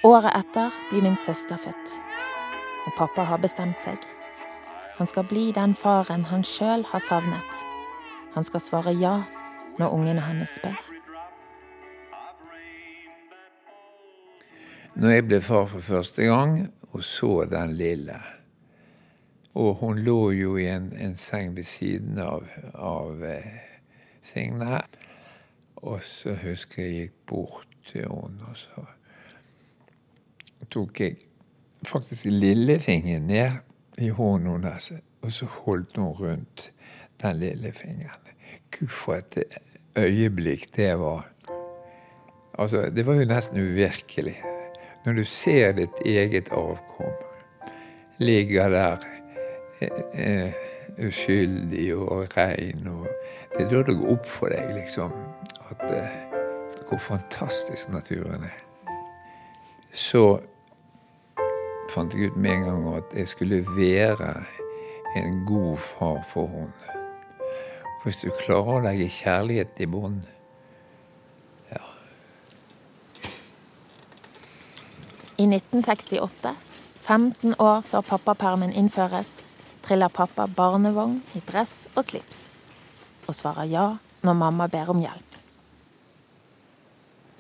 [0.04, 1.98] Året etter blir min søster født
[2.86, 4.00] og pappa har bestemt seg.
[4.98, 7.62] Han skal bli den faren han sjøl har savnet.
[8.36, 9.16] Han skal svare ja
[9.80, 10.78] når ungene hans spør.
[14.96, 18.18] Når jeg ble far for første gang og så den lille
[19.56, 22.44] Og hun lå jo i en, en seng ved siden av,
[22.76, 23.48] av eh,
[24.24, 24.80] Signe.
[25.82, 28.86] Og så husker jeg gikk bort til henne, og så
[30.70, 31.16] tok jeg
[31.88, 33.52] faktisk lillefingeren ned
[33.98, 34.92] i hånden hennes,
[35.22, 36.72] og så holdt hun rundt
[37.22, 38.30] den lillefingeren.
[38.72, 39.44] Gud, for et
[39.98, 41.28] øyeblikk det var.
[42.60, 44.38] Altså, det var jo nesten uvirkelig.
[45.06, 47.14] Når du ser ditt eget avkom
[48.22, 48.98] ligger der
[49.82, 50.54] eh, eh,
[51.08, 53.08] uskyldig og rein og
[53.58, 55.12] Det er da det går opp for deg, liksom,
[55.72, 56.16] at eh,
[56.90, 58.58] hvor fantastisk naturen er.
[59.94, 60.40] Så
[61.92, 64.34] fant jeg ut med en gang at jeg skulle være
[65.16, 66.98] en god far for henne.
[68.04, 70.24] Hvis du klarer å legge kjærlighet i bånd
[71.70, 71.82] ja.
[75.38, 76.56] I 1968,
[77.02, 79.38] 15 år før pappapermen innføres,
[79.86, 82.48] triller pappa barnevogn i dress og slips.
[83.28, 83.88] Og svarer ja
[84.26, 85.31] når mamma ber om hjelp.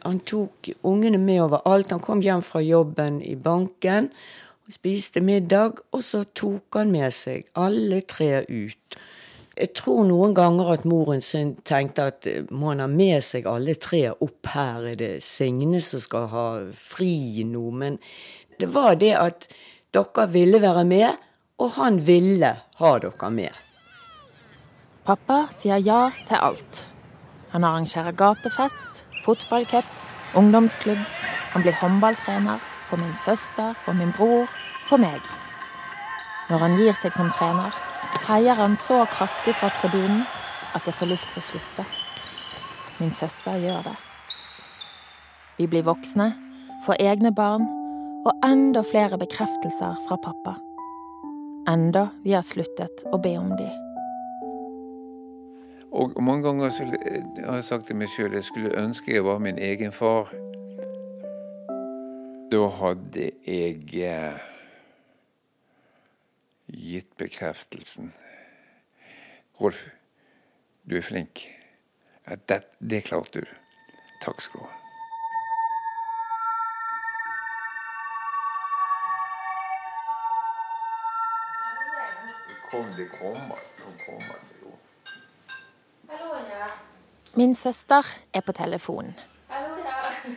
[0.03, 1.91] Han tok ungene med overalt.
[1.91, 4.11] Han kom hjem fra jobben i banken
[4.71, 8.99] spiste middag, og så tok han med seg alle tre ut.
[9.51, 13.49] Jeg tror noen ganger at moren sin tenkte at eh, må han ha med seg
[13.51, 17.65] alle tre opp her, er det Signe som skal ha fri nå?
[17.75, 17.99] Men
[18.61, 19.49] det var det at
[19.91, 21.27] dere ville være med,
[21.59, 23.59] og han ville ha dere med.
[25.05, 26.85] Pappa sier ja til alt.
[27.51, 29.87] Han arrangerer gatefest, fotballcup,
[30.35, 30.99] ungdomsklubb.
[31.53, 34.47] Han blir håndballtrener for min søster, for min bror,
[34.89, 35.21] for meg.
[36.49, 37.75] Når han gir seg som trener,
[38.27, 40.23] heier han så kraftig fra tribunen
[40.75, 41.85] at jeg får lyst til å slutte.
[42.99, 43.97] Min søster gjør det.
[45.57, 46.31] Vi blir voksne,
[46.85, 47.67] får egne barn
[48.25, 50.57] og enda flere bekreftelser fra pappa.
[51.69, 53.69] Enda vi har sluttet å be om de.
[55.91, 56.85] Og mange ganger så
[57.45, 60.31] har jeg sagt til meg sjøl jeg skulle ønske jeg var min egen far.
[62.51, 64.37] Da hadde jeg eh,
[66.71, 68.13] gitt bekreftelsen.
[69.59, 69.83] Rolf,
[70.87, 71.43] du er flink.
[72.47, 73.51] Det, det klarte du.
[74.23, 74.77] Takk skal du ha.
[82.71, 83.59] Kom, det kommer.
[83.77, 84.50] Det kommer jo.
[87.35, 89.13] Min søster er på telefonen.
[89.47, 90.33] Hallo, ja.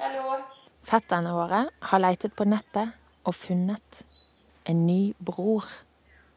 [0.00, 0.36] Hallo.
[0.84, 2.92] Fetterne våre har leitet på nettet
[3.24, 4.04] og funnet
[4.68, 5.64] en ny bror.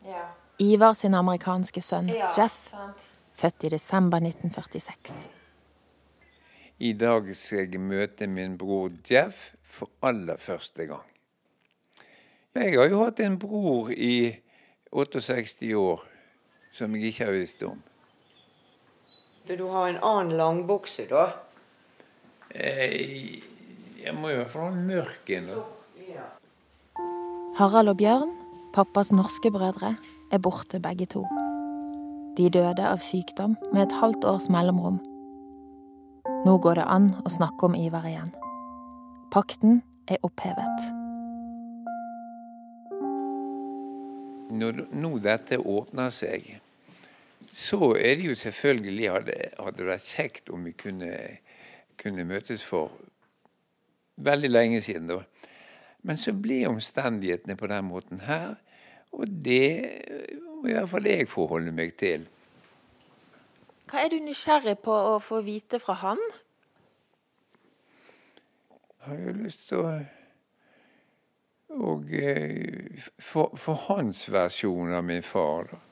[0.05, 0.23] Ja.
[0.59, 3.03] Ivar sin amerikanske sønn Ja, Jeff, sant.
[3.37, 5.27] født i desember 1946.
[6.79, 11.05] I dag skal jeg møte min bror Jeff for aller første gang.
[12.55, 14.33] Jeg har jo hatt en bror i
[14.91, 16.01] 68 år
[16.73, 17.83] som jeg ikke har visst om.
[19.47, 21.27] Vil du ha en annen langbukse, da?
[22.51, 23.43] Eh,
[24.03, 25.47] Jeg må jo få en mørk en.
[25.47, 25.63] da.
[27.57, 28.29] Harald og Bjørn,
[28.73, 29.95] pappas norske brødre,
[30.31, 31.25] er borte begge to.
[32.37, 34.99] De døde av sykdom med et halvt års mellomrom.
[36.45, 38.29] Nå går det an å snakke om Ivar igjen.
[39.31, 40.85] Pakten er opphevet.
[44.51, 46.59] Når nå dette åpner seg,
[47.57, 51.13] så er det jo selvfølgelig hadde, hadde det vært kjekt om vi kunne,
[51.97, 52.91] kunne møtes for
[54.21, 55.07] veldig lenge siden.
[55.09, 55.23] da.
[56.05, 58.59] Men så ble omstendighetene på den måten her,
[59.11, 59.89] og det
[60.61, 62.27] må i hvert fall jeg forholde meg til.
[63.89, 66.21] Hva er du nysgjerrig på å få vite fra han?
[68.69, 69.97] Jeg har jo lyst til å
[71.77, 75.86] Og eh, for, for hans versjon av min far, da.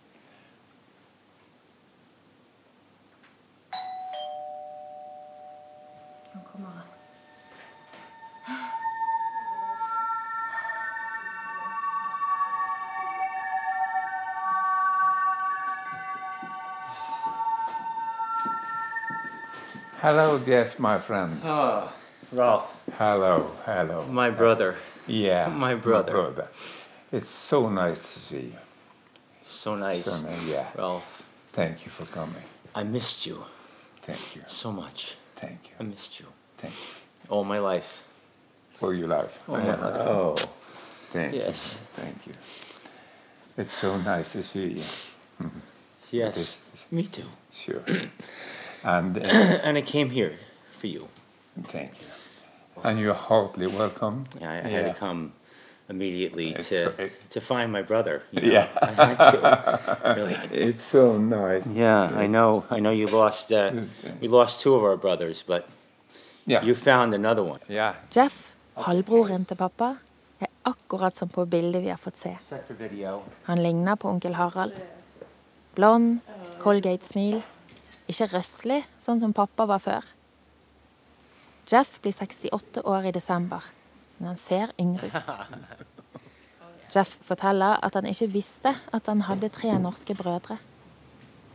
[20.05, 21.41] Hello, Jeff, my friend.
[21.43, 21.91] Oh,
[22.31, 24.05] Ralph, Hello, hello.
[24.05, 24.75] my brother.
[25.07, 26.11] Yeah, My brother.
[26.11, 26.47] Brother,
[27.11, 28.59] It's so nice to see you.
[29.41, 30.05] So nice.
[30.05, 30.67] So nice, yeah.
[30.77, 32.43] Ralph, Thank you for coming.
[32.75, 33.45] I missed you
[34.03, 34.43] Thank you.
[34.45, 35.15] so much.
[35.37, 35.75] Thank you.
[35.79, 36.27] I missed you
[36.59, 37.33] Thank you.
[37.33, 38.03] all my life.
[38.75, 39.39] For your life.
[39.49, 40.07] Oh, my life.
[40.07, 40.35] Oh,
[41.09, 41.79] thank Yes.
[41.97, 42.03] you.
[42.03, 42.33] Thank you.
[43.57, 45.49] It's so nice to see you.
[46.11, 46.59] Yes,
[46.91, 47.29] me too.
[47.51, 47.81] Sure.
[48.85, 50.31] And uh, and I came here
[50.79, 51.07] for you.
[51.67, 52.07] thank you.
[52.83, 54.25] And you're heartily welcome.
[54.41, 55.31] I, I had to come
[55.89, 58.21] immediately It's to so- it- to find my brother.
[58.31, 58.51] you know.
[58.53, 58.67] Yeah.
[58.81, 59.37] I had to.
[60.17, 60.35] Really.
[60.51, 61.63] It's so nice.
[61.73, 62.63] Yeah, I know.
[62.69, 63.51] I know you lost.
[63.51, 63.71] Uh,
[64.21, 65.61] we lost two of our brothers, but
[66.47, 66.65] Yeah.
[66.65, 67.59] you found another one.
[67.69, 67.93] Yeah.
[68.11, 69.95] Jeff, halvbroren til pappa,
[70.39, 72.29] er akkurat som på bildet vi har fått se.
[72.41, 73.21] Except for video.
[73.43, 74.71] Han ligner på onkel Harald.
[75.75, 76.19] Blond,
[76.59, 77.41] Colgate-smil.
[78.07, 80.05] Ikke røslig, sånn som pappa var før.
[81.71, 83.63] Jeff blir 68 år i desember,
[84.19, 85.31] men han ser yngre ut.
[86.95, 90.59] Jeff forteller at han ikke visste at han hadde tre norske brødre.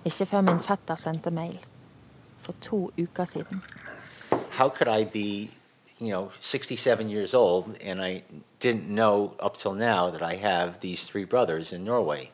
[0.04, 1.60] Ikke før min fetter sendte mail.
[2.42, 3.62] For to uker siden.
[4.58, 5.50] How could I be,
[6.00, 8.22] you know, 67 years old and I
[8.60, 12.30] didn't know up till now that I have these three brothers in Norway?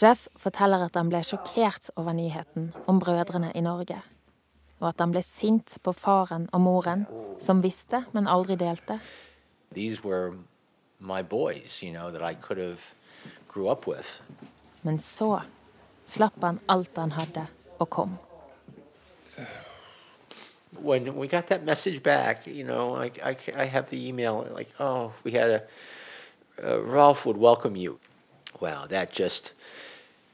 [0.00, 4.00] Jeff forteller at han ble sjokkert over nyheten om brødrene i Norge.
[4.80, 7.06] Og at han ble sint på faren og moren,
[7.42, 9.00] som visste, men aldri delte.
[11.28, 12.10] Boys, you know.
[14.82, 15.40] Men så
[16.06, 17.46] slapp han alt han hadde,
[17.78, 18.18] og kom.
[20.80, 24.70] When we got that message back, you know, I, I, I have the email like,
[24.78, 25.62] oh, we had a,
[26.62, 27.98] uh, Ralph would welcome you.
[28.60, 29.54] Wow, that just,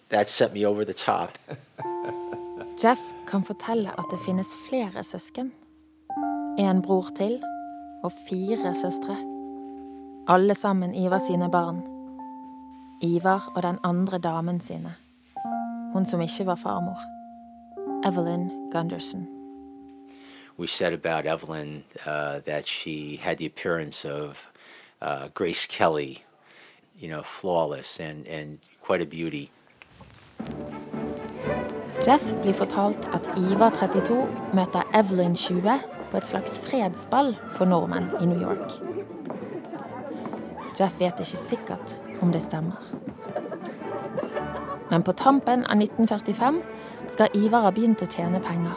[0.08, 1.38] that sent me over the top.
[2.82, 5.52] Jeff kan fortelle at det finnes flere søsken.
[6.58, 7.42] En bror til
[8.04, 9.16] og fire søstre.
[10.28, 11.82] Alle sammen Ivar sine barn.
[13.02, 14.94] Ivar og den andre damen sine.
[15.92, 16.98] Hun som ikke var farmor.
[18.08, 19.34] Evelyn Gunderson.
[20.56, 24.48] we said about Evelyn uh, that she had the appearance of
[25.02, 26.23] uh, Grace Kelly,
[26.98, 29.50] you know, flawless and, and quite a beauty.
[32.04, 35.78] Jeff blir fortalt at Ivar 32 møter Evelyn 20
[36.10, 38.70] på et slags fredsball for nordmenn i New York.
[40.80, 42.82] Jeff vet ikke sikkert om det stemmer.
[44.90, 46.60] Men på tampen av 1945
[47.08, 48.76] skal Ivar ha begynt å tjene penger.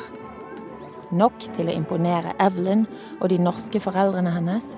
[1.11, 2.85] Nok til å imponere Evelyn
[3.21, 4.75] og de norske foreldrene hennes.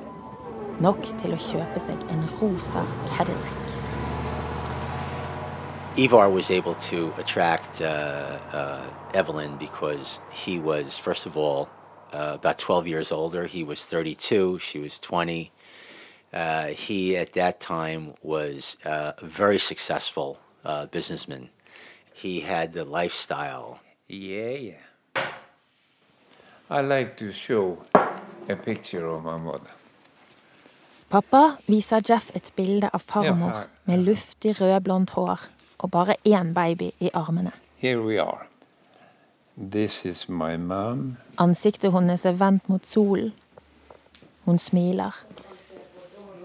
[0.80, 3.58] Nok til å kjøpe seg en rosa Cadillac.
[6.00, 11.68] Ivar was able to attract uh, uh, Evelyn because he was, first of all,
[12.14, 13.46] uh, about 12 years older.
[13.46, 15.52] He was 32, she was 20.
[16.32, 21.50] Uh, he, at that time, was uh, a very successful uh, businessman.
[22.14, 23.82] He had the lifestyle.
[24.08, 25.26] Yeah, yeah.
[26.70, 27.84] I like to show
[28.48, 29.72] a picture of my mother.
[31.10, 33.64] Pappa viser Jeff et bilde av farmor Ja.
[33.86, 35.40] med luftig rødblondt hår
[35.80, 37.52] og bare én baby i armene.
[37.78, 38.46] Here we are.
[39.72, 41.18] This is my mom.
[41.38, 43.34] Ansiktet hennes er vendt mot solen.
[44.46, 45.16] Hun smiler.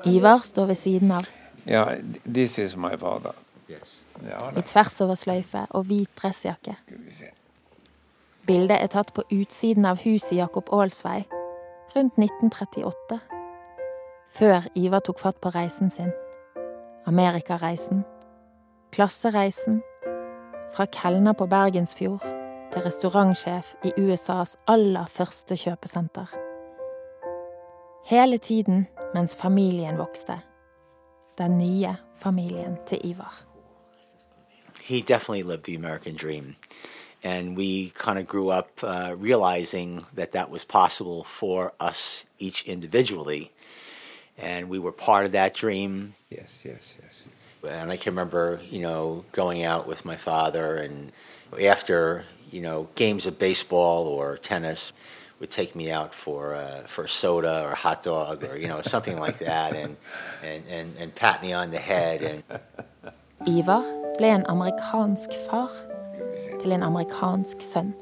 [0.06, 1.24] Ivar står ved siden av,
[1.66, 1.98] Yeah,
[2.34, 3.32] this is my father.
[3.70, 4.02] Yes.
[4.24, 6.76] Yeah, i tversoversløyfe og hvit dressjakke.
[8.46, 11.24] Bildet er tatt på utsiden av huset Jakob Aalsvei
[11.96, 13.20] rundt 1938.
[14.34, 16.10] Før Ivar tok fatt på reisen sin.
[17.06, 18.02] Amerikareisen.
[18.92, 19.82] Klassereisen.
[20.74, 22.24] Fra kelner på Bergensfjord
[22.72, 26.26] til restaurantsjef i USAs aller første kjøpesenter.
[28.10, 30.40] Hele tiden mens familien vokste.
[31.38, 33.44] Den nye familien til Ivar.
[34.84, 36.56] he definitely lived the American dream.
[37.22, 42.64] And we kind of grew up uh, realizing that that was possible for us each
[42.66, 43.50] individually.
[44.38, 46.14] And we were part of that dream.
[46.30, 47.72] Yes, yes, yes.
[47.72, 51.12] And I can remember, you know, going out with my father and
[51.62, 54.92] after, you know, games of baseball or tennis
[55.40, 59.18] would take me out for uh, for soda or hot dog or, you know, something
[59.18, 59.96] like that and,
[60.42, 62.42] and, and, and pat me on the head and
[63.46, 63.84] Ivar
[64.16, 65.70] ble en amerikansk far
[66.60, 67.92] til en amerikansk sønn.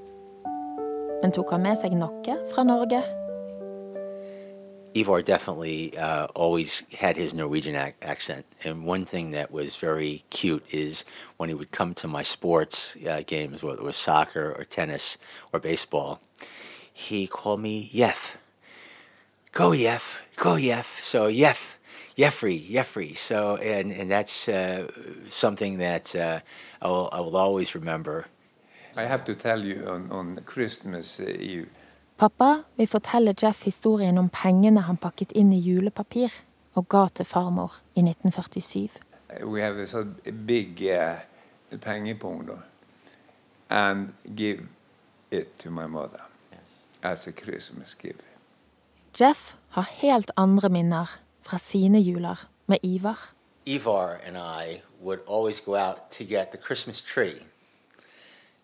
[1.23, 3.03] Men tok han med seg noe fra Norge?
[4.95, 8.45] Ivar definitely uh, always had his Norwegian ac- accent.
[8.65, 11.05] And one thing that was very cute is
[11.37, 15.19] when he would come to my sports uh, games, whether it was soccer or tennis
[15.53, 16.21] or baseball,
[16.93, 18.39] he called me Yef.
[19.53, 21.01] Go Yef, go Yef.
[21.01, 21.79] So Yef,
[22.17, 23.15] Jeffrey, Jeffrey.
[23.15, 24.89] So, and, and that's uh,
[25.29, 26.41] something that uh,
[26.81, 28.27] I, will, I will always remember.
[28.97, 31.69] I have to tell you on, on Christmas Eve,
[32.23, 36.31] Pappa vil fortelle Jeff historien om pengene han pakket inn i julepapir
[36.79, 38.91] og ga til farmor i 1947.
[39.41, 41.19] uh, we have a sort of big uh,
[41.81, 42.59] pengepung då,
[43.71, 44.69] and give
[45.31, 46.21] it to my mother
[47.03, 48.23] as a Christmas gift.
[49.21, 53.19] Jeff har helt andre minner fra sine juler med Ivar.
[53.67, 57.43] Ivar and I would always go out to get the Christmas tree.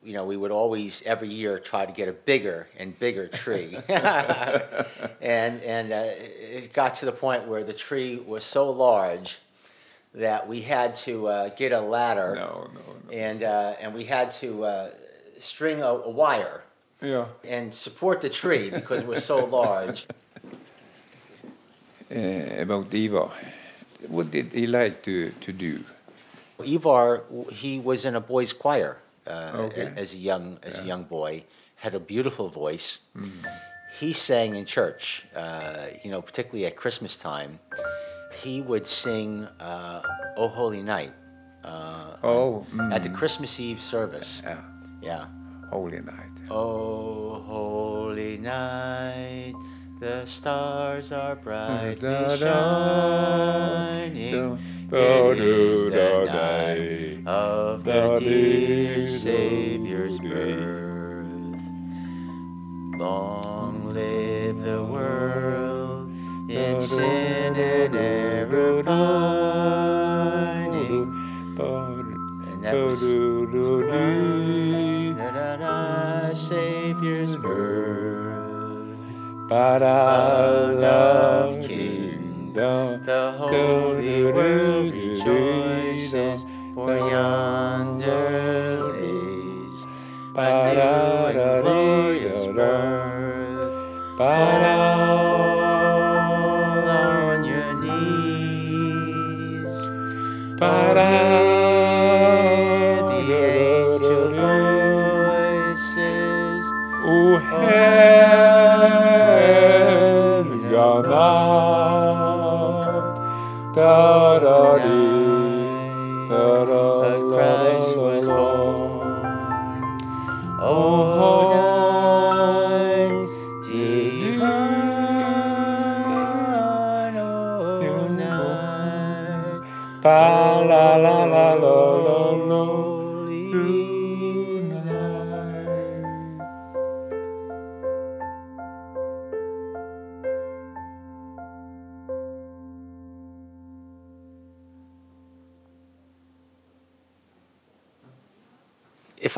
[0.03, 3.77] You know, we would always every year try to get a bigger and bigger tree,
[3.89, 9.39] and and uh, it got to the point where the tree was so large
[10.15, 13.13] that we had to uh, get a ladder, No, no, no.
[13.13, 14.91] and uh, and we had to uh,
[15.39, 16.63] string a, a wire
[17.03, 17.27] Yeah.
[17.45, 20.07] and support the tree because it was so large.
[22.11, 22.15] Uh,
[22.63, 23.31] about Ivar,
[24.09, 25.85] what did he like to, to do?
[26.65, 27.23] Ivar,
[27.53, 28.97] he was in a boys' choir
[29.29, 29.93] uh, Okay.
[29.97, 31.45] as a young as a young boy.
[31.77, 32.99] Had a beautiful voice.
[33.17, 33.31] Mm.
[34.01, 37.61] He sang in church, uh, you know, particularly at Christmas time.
[38.43, 40.03] He would sing uh,
[40.37, 41.13] "O Holy Night"
[41.65, 43.15] uh, Oh, at the mm.
[43.15, 44.43] Christmas Eve service.
[44.45, 44.59] Yeah.
[45.03, 45.27] Yeah.
[45.71, 46.33] Holy night.
[46.51, 49.55] Oh, holy night,
[50.01, 52.37] the stars are brightly Da, da,
[54.05, 54.31] shining.
[54.91, 61.61] da, It is the night of the dear Savior's birth.
[62.99, 66.11] Long live the world
[66.49, 69.99] in sin and error pining.
[71.59, 73.03] And that was
[75.59, 78.28] da, Savior's birth.
[79.49, 85.68] But our love King, The holy world rejoices,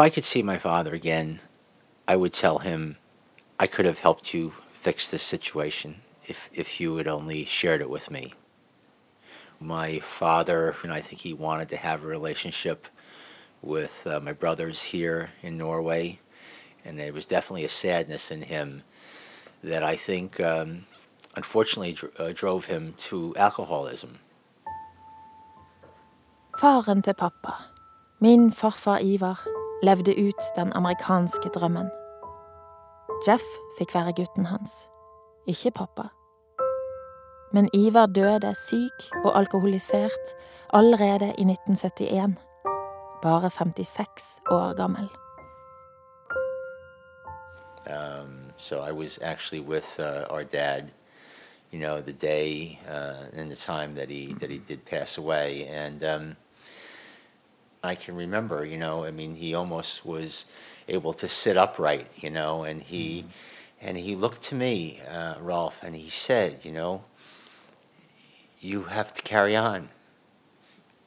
[0.00, 1.40] I could see my father again,
[2.08, 2.96] I would tell him
[3.58, 7.90] I could have helped you fix this situation if, if you had only shared it
[7.90, 8.32] with me.
[9.60, 12.86] My father, and I think he wanted to have a relationship
[13.60, 16.20] with uh, my brothers here in Norway,
[16.82, 18.82] and there was definitely a sadness in him
[19.62, 20.86] that I think um,
[21.36, 24.18] unfortunately uh, drove him to alcoholism.
[26.58, 27.66] Faren til pappa,
[28.20, 31.90] min farfar Ivar, levde ut den amerikanske drømmen.
[33.28, 33.42] Jeff
[33.78, 34.88] fikk være gutten hans,
[35.46, 36.08] ikke pappa.
[37.52, 40.34] Men Ivar døde syk og alkoholisert
[40.72, 42.34] allerede i 1971,
[43.22, 45.08] bare 56 år gammel.
[47.86, 50.82] Um, so I was actually with uh, our dad,
[51.72, 55.66] you know, the day uh, and the time that he that he did pass away,
[55.66, 56.36] and um,
[57.82, 60.44] I can remember, you know, I mean, he almost was
[60.88, 63.24] able to sit upright, you know, and he
[63.80, 67.02] and he looked to me, uh, Rolf, and he said, you know,
[68.60, 69.88] you have to carry on.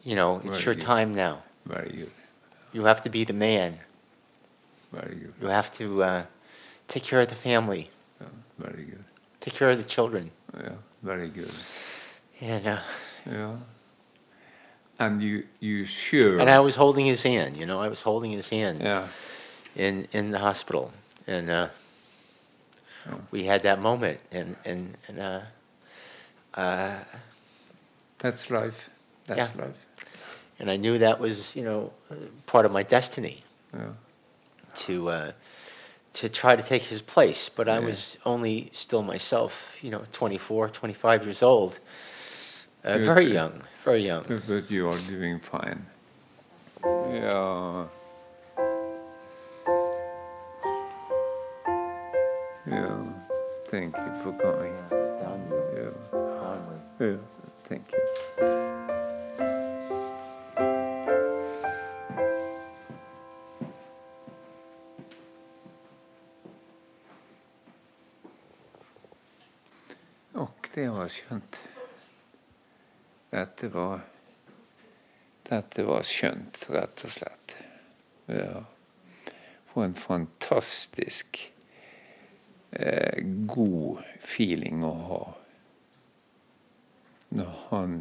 [0.04, 0.82] You know, it's Very your good.
[0.82, 1.44] time now.
[1.66, 2.12] Very good.
[2.74, 3.80] You have to be the man.
[4.92, 5.34] Very good.
[5.40, 6.24] You have to uh,
[6.88, 7.90] take care of the family.
[8.58, 9.04] Very good.
[9.40, 10.32] Take care of the children.
[10.58, 10.70] Yeah,
[11.04, 11.52] very good.
[12.42, 12.80] And uh,
[13.26, 13.56] Yeah.
[15.06, 16.40] And you, you sure?
[16.40, 17.58] and I was holding his hand.
[17.58, 18.82] You know, I was holding his hand.
[18.82, 19.08] Yeah.
[19.76, 20.92] In in the hospital,
[21.28, 21.68] and uh,
[23.32, 25.42] we had that moment, and and and uh,
[26.62, 27.00] uh,
[28.20, 28.90] That's life.
[29.26, 29.66] That's Yeah.
[29.66, 29.76] life.
[30.60, 31.92] and I knew that was you know
[32.46, 33.44] part of my destiny
[33.74, 33.94] Yeah.
[34.86, 35.32] to uh,
[36.14, 37.50] to try to take his place.
[37.50, 37.86] But I Yeah.
[37.86, 41.80] was only still myself, you know, 24, 25 years old,
[42.84, 44.24] uh, very young, very young.
[44.48, 45.86] But, you are doing fine.
[46.86, 47.86] Yeah.
[52.68, 53.04] Yeah.
[53.70, 54.74] Thank you for coming.
[55.76, 55.90] Yeah.
[57.00, 57.18] Yeah.
[57.68, 58.00] Thank you.
[70.76, 71.73] Det var skjønt.
[73.34, 74.04] Dette var
[75.44, 77.56] Dette var skjønt, rett og slett.
[78.32, 78.62] Ja.
[79.74, 81.42] Få en fantastisk
[82.72, 83.20] eh,
[83.50, 85.22] god feeling å ha.
[87.34, 87.98] Når han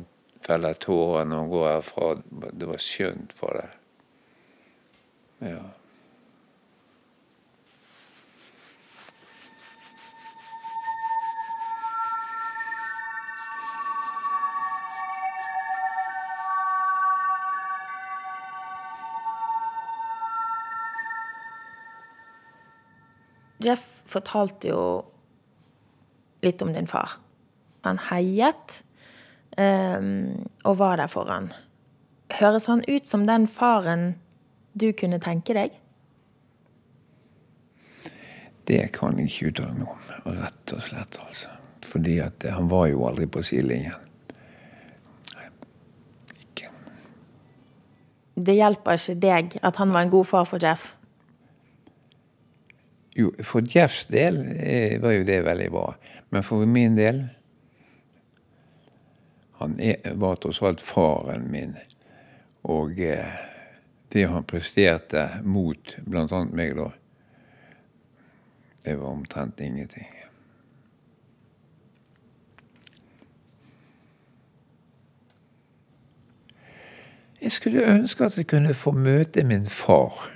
[0.46, 2.08] feller tårer når han går herfra.
[2.52, 3.68] Det var skjønt for det.
[5.52, 5.62] Ja.
[23.62, 24.82] Jeff fortalte jo
[26.42, 27.18] litt om din far.
[27.86, 28.82] Han heiet
[29.58, 31.52] um, og var der for han.
[32.32, 34.14] Høres han ut som den faren
[34.78, 35.74] du kunne tenke deg?
[38.68, 40.06] Det kan jeg ikke uttale meg om,
[40.38, 41.18] rett og slett.
[41.26, 41.50] altså.
[41.92, 43.98] Fordi at han var jo aldri på sidelinjen.
[48.32, 50.86] Det hjelper ikke deg at han var en god far for Jeff?
[53.14, 55.86] Jo, for Jeffs del eh, var jo det veldig bra.
[56.32, 57.26] Men for min del
[59.62, 59.76] Han
[60.18, 61.76] var tross alt faren min.
[62.66, 63.36] Og eh,
[64.12, 66.40] det han presterte mot bl.a.
[66.50, 66.88] meg, da,
[68.82, 70.08] det var omtrent ingenting.
[77.42, 80.28] Jeg skulle ønske at jeg kunne få møte min far.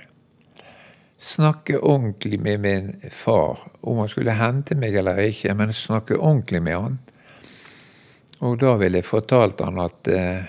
[1.17, 3.71] Snakke ordentlig med min far.
[3.81, 6.99] Om han skulle hente meg eller ikke, men snakke ordentlig med han.
[8.45, 10.45] Og da ville jeg fortalt han at eh,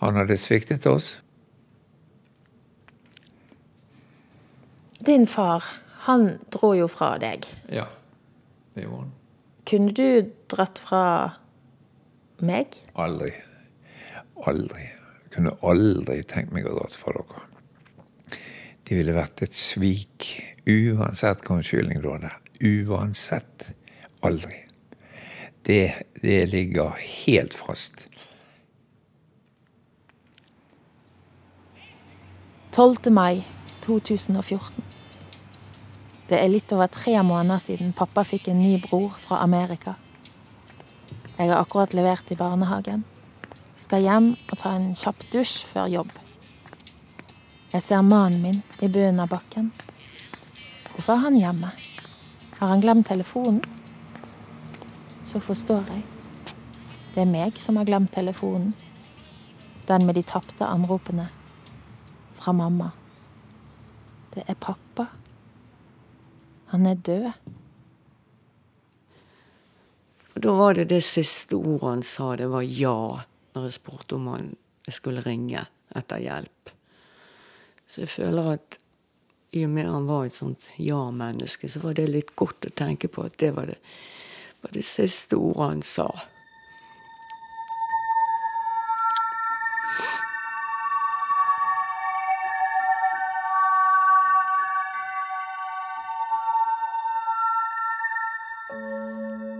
[0.00, 1.12] han hadde sviktet oss.
[5.06, 5.64] Din far,
[6.06, 7.44] han dro jo fra deg.
[7.72, 7.86] Ja,
[8.74, 9.12] det gjorde han.
[9.70, 11.04] Kunne du dratt fra
[12.40, 12.80] meg?
[12.96, 13.30] Aldri.
[14.48, 14.88] Aldri.
[14.88, 17.49] Jeg kunne aldri tenkt meg å dra fra dere.
[18.90, 20.24] Det ville vært et svik,
[20.66, 22.32] uansett hva unnskyldning lå der.
[22.66, 23.68] Uansett.
[24.26, 24.56] Aldri.
[25.62, 28.08] Det, det ligger helt fast.
[32.74, 33.12] 12.
[33.14, 33.44] mai
[33.86, 34.82] 2014.
[36.26, 39.94] Det er litt over tre måneder siden pappa fikk en ny bror fra Amerika.
[41.36, 43.06] Jeg har akkurat levert i barnehagen.
[43.78, 46.19] Skal hjem og ta en kjapp dusj før jobb.
[47.70, 49.68] Jeg ser mannen min i bunnen av bakken.
[50.90, 51.68] Hvorfor er han hjemme?
[52.58, 53.60] Har han glemt telefonen?
[55.30, 56.02] Så forstår jeg.
[57.14, 58.72] Det er meg som har glemt telefonen.
[59.86, 61.28] Den med de tapte anropene.
[62.42, 62.90] Fra mamma.
[64.34, 65.06] Det er pappa.
[66.74, 67.30] Han er død.
[70.42, 73.20] Da var det det siste ordet han sa, det var ja,
[73.54, 74.52] når jeg spurte om han
[74.90, 76.74] skulle ringe etter hjelp.
[77.90, 78.76] Så jeg føler at
[79.50, 83.10] i og med han var et sånt ja-menneske, så var det litt godt å tenke
[83.10, 83.80] på at det var det,
[84.62, 86.10] var det siste ordet han sa.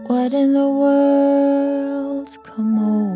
[0.06, 3.09] What in the world's come over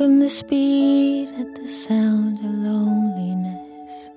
[0.00, 4.10] broken the speed at the sound of loneliness.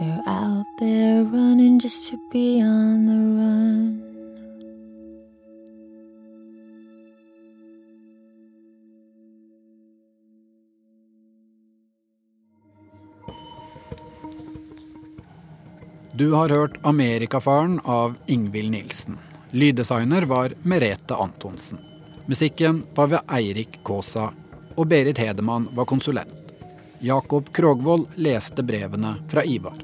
[0.00, 4.02] You're out there running just to be on the run.
[16.12, 19.18] Du har hørt 'Amerikafaren' av Ingvild Nilsen.
[19.50, 21.78] Lyddesigner var Merete Antonsen.
[22.28, 24.28] Musikken var ved Eirik Kaasa,
[24.76, 26.34] og Berit Hedemann var konsulent.
[27.00, 29.78] Jakob Krogvold leste brevene fra Ivar.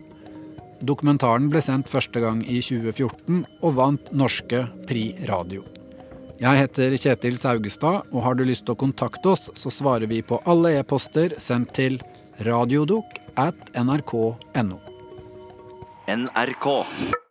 [0.84, 5.64] Dokumentaren ble sendt første gang i 2014 og vant norske Pri Radio.
[6.42, 10.20] Jeg heter Kjetil Saugestad, og har du lyst til å kontakte oss, så svarer vi
[10.20, 12.00] på alle e-poster sendt til
[12.44, 14.80] radiodok at nrk.no.
[16.04, 17.23] NRK.